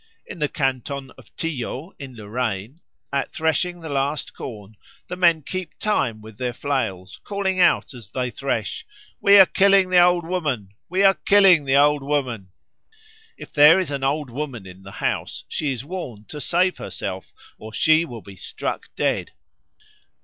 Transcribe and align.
In 0.25 0.39
the 0.39 0.49
Canton 0.49 1.11
of 1.11 1.29
Tillot, 1.35 1.93
in 1.99 2.15
Lorraine, 2.15 2.81
at 3.13 3.29
threshing 3.29 3.81
the 3.81 3.89
last 3.89 4.33
corn 4.33 4.75
the 5.07 5.15
men 5.15 5.43
keep 5.43 5.77
time 5.77 6.21
with 6.21 6.39
their 6.39 6.53
flails, 6.55 7.19
calling 7.23 7.59
out 7.59 7.93
as 7.93 8.09
they 8.09 8.31
thresh, 8.31 8.83
"We 9.19 9.37
are 9.37 9.45
killing 9.45 9.91
the 9.91 9.99
Old 10.01 10.25
Woman! 10.25 10.73
We 10.89 11.03
are 11.03 11.13
killing 11.13 11.65
the 11.65 11.75
Old 11.77 12.01
Woman!" 12.01 12.49
If 13.37 13.51
there 13.53 13.79
is 13.79 13.91
an 13.91 14.03
old 14.03 14.31
woman 14.31 14.65
in 14.65 14.81
the 14.81 14.93
house 15.05 15.43
she 15.47 15.71
is 15.71 15.85
warned 15.85 16.27
to 16.29 16.41
save 16.41 16.77
herself, 16.79 17.31
or 17.59 17.71
she 17.71 18.03
will 18.03 18.23
be 18.23 18.35
struck 18.35 18.89
dead. 18.95 19.33